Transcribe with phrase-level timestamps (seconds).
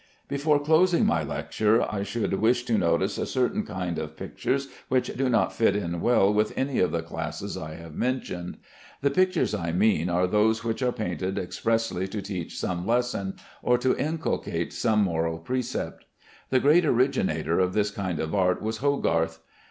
[0.27, 5.15] Before closing my lecture I should wish to notice a certain kind of pictures which
[5.15, 8.57] do not fit in well with any of the classes I have mentioned.
[9.03, 13.77] The pictures I mean are those which are painted expressly to teach some lesson, or
[13.77, 16.05] to inculcate some moral precept.
[16.49, 19.39] The great originator of this kind of art was Hogarth.